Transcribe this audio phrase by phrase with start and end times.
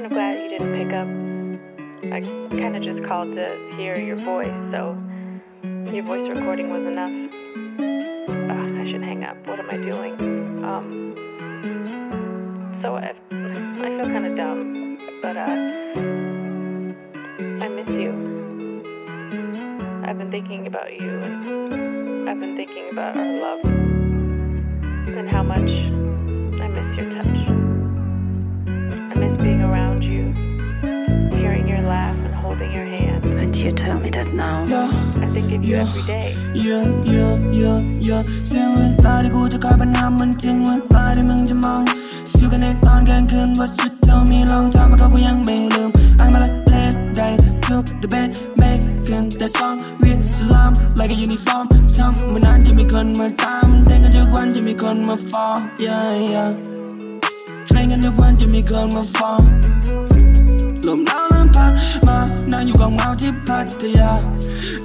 [0.00, 1.06] kind of glad you didn't pick up.
[2.10, 2.22] I
[2.58, 4.96] kind of just called to hear your voice, so
[5.92, 7.12] your voice recording was enough.
[8.32, 9.36] Ugh, I should hang up.
[9.46, 10.14] What am I doing?
[10.64, 11.14] Um,
[12.80, 15.50] so I, I feel kind of dumb, but uh,
[17.62, 18.10] I miss you.
[20.06, 25.58] I've been thinking about you, and I've been thinking about our love, and how much
[25.58, 27.39] I miss your touch.
[33.59, 33.59] hand.
[33.59, 34.65] But you tell me that now.
[35.21, 36.35] I think of you every day.
[36.53, 41.81] yeah yeah yeah yeah เสียเวลาที่กูจะคอยปัญหามันถึงเวลาที่มึงจะมอง
[42.31, 45.89] สิวกันในตอนกลางคืนว่าจะเท่ามีลองทำมาก็กูยังไม่ลืม
[46.23, 47.33] I'm a late day
[47.65, 48.29] to the bed
[48.61, 56.49] making that song with salam like a uniform ทำมานานจะมีคนมาตามแต่กันทุกวันจะมีคนมาฟ้อง yeah yeah
[57.67, 59.41] เทรนกันทุกวันจะมีคนมาฟ้อง
[60.87, 61.71] ลมหนาวเริ่มพัด
[63.60, 64.10] พัทยา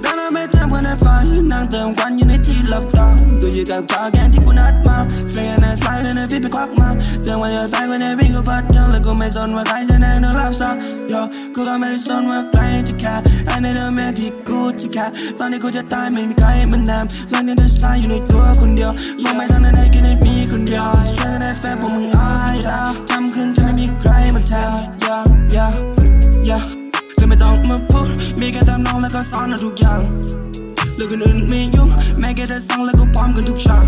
[0.04, 3.08] ดังนั้นไม่ทำกันในฝันนั่งเติมควันอยู่ในที่หลับตา
[3.42, 4.98] ก็อยู่กับจอแกนที่กูนัดมา
[5.32, 6.90] เฟนในไฟและในฟิตไปควักมา
[7.24, 10.76] เตือนว่าย่าไฟก็ในวิ่งกูพัดยังแล้วกูไม่สนว่าใครจะได้นอนหลับสาย
[11.10, 11.14] โย
[11.56, 13.14] กูก็ไม่สนว่าใครจะแค่
[13.48, 15.06] ไอ้ในเดิมแม่ที่กูจะแค่
[15.38, 18.92] ตอนนี้กูจะตายไม่มีใครมันแนมตอนนี้จะตายอยู่ในตัวคนเดียว
[19.24, 22.80] ยังไม่ทันได้กินให้มีคนเดียวช่วยกันได้แฟนพวกมึงอายดา
[23.10, 24.75] จำคืนจะไม่มีใครมาแทน
[29.18, 30.00] ก็สอนเอาทุกอย่าง
[30.96, 33.86] เรื่องคนอื่นไม่ยุ่งแม้แค่จะสั่งแล้วก็พร้อมกันทุกฉาก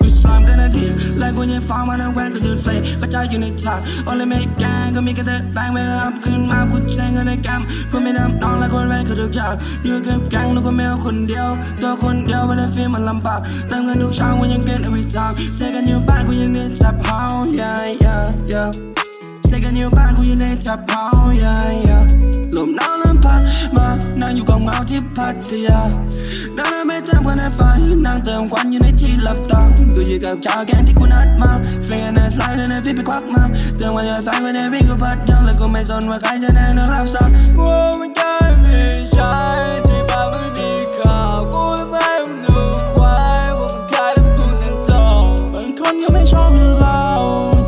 [0.00, 0.84] กูสลามกันนาที
[1.18, 9.52] และกูยังฟังมานแวนก็ยืนเฟยกระจายอยู่ในฉากโอเลยไม่แกงก็มีแค่เธอแบงไม่รับขึ้นมากูแจ้งกันในแกมกูไม่นำน้องและคนแวนก็ทุกอย่าง
[9.84, 11.48] อยู่กับแกงแล้วก็ไม่เอาคนเดียว
[11.82, 17.20] ตัวคนเดียววันนี้ฟีลมันลำบากเติมเงินทุกเช้าวันยังเกิน every time เซกันอยู่บ้านกูยังเน้นจับเฮา
[17.58, 18.68] yeah yeah yeah
[19.46, 21.02] เซกันอยู่บ้านกูยังได้จับเฮา
[21.42, 22.39] yeah yeah
[24.22, 25.80] นั่งอยู่กับเงาที่พัทยา
[26.56, 29.60] ดังนั้นไม่ทำกันในฝันนั่งเติมควันอยู่ในที่หลับตา
[29.94, 31.50] กูอยู่กับจอแกนที่กูนัดมา
[31.84, 33.42] เฟนในไฟและในฟิตไปควักมา
[33.76, 38.82] เตือนว่าอย่าไฟก็ในวิ่งกูพัดยังแล้วกูไม่สนว่าใครจะได้นอนหลับสายโอ้ไม่ได้ไม่
[39.12, 39.32] ใช่
[39.86, 42.08] ที่บ้านไม่มีข่าวกูไม่
[42.40, 42.56] หนู
[42.94, 45.22] ควายว่ามันขายแล้วมันดูเงินสอง
[45.52, 47.00] บางคนก็ไม่ชอบเรา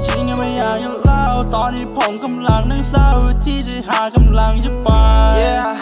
[0.05, 1.23] จริงก็ไม่อยากจะเล่า
[1.55, 3.09] ตอนนี้ผมกำลังนั่งเศร้า
[3.45, 4.89] ที่จะหากำลังจะไป
[5.43, 5.82] Yeah จุด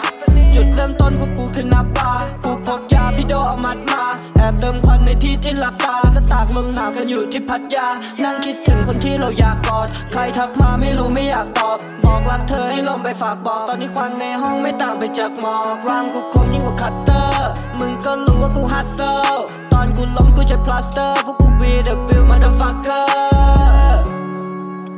[0.81, 4.03] ริ่มต้นพวกกูคือนับบาร์กูพกยาพี่โดเอามัดมา
[4.37, 7.87] แอบเติมควันในที่ที่หลับตาก็ตากลมหนาวกันอยู่ที่พัทยา
[8.23, 17.49] นั่งคิดถึงคนที่เราอยากกอด ใครทักมาไม่รู้ไม่อยากตอบ บอกรักเธอให้ลมไปฝากบอก ตอนนี้ควันในห้องไม่ต่างไปจากหมอกรามกูคมยิ่งกว่าคัตเตอร์
[17.79, 19.01] มึงก็รู้ว่ากูฮัตเซ
[19.33, 19.37] ล
[19.73, 23.99] ตอนกูล้มกูใช้พลาสเตอร์พวกกูบีเดบิวมาเดฟักเกอร์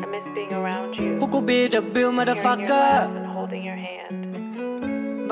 [0.03, 3.17] I miss being around you, พวกกูบีเดบิวมาเด hearing ฟัก your เกอ laugh ร์ and holding your
[3.17, 3.22] hand.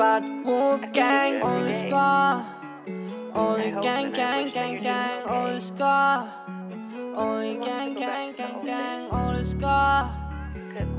[0.02, 2.42] about Wolfgang on the score.
[3.36, 6.26] Only gang, gang, gang, gang, on the score.
[7.14, 10.10] Only gang, gang, gang, gang, on the score.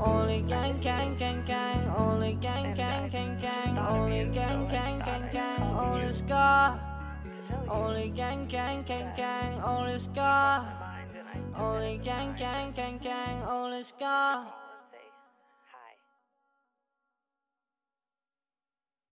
[0.00, 5.62] Only gang, gang, gang, gang, only gang, gang, gang, gang, only gang, gang, gang, gang,
[5.84, 6.80] on the score.
[7.68, 10.64] Only gang, gang, gang, gang, on the score.
[11.54, 14.63] Only gang, gang, gang, gang, on the score.